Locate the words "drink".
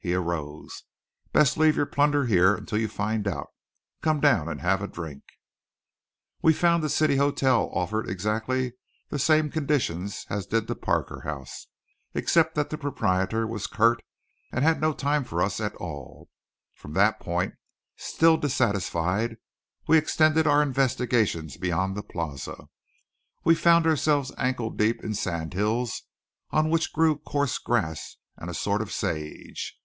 4.86-5.24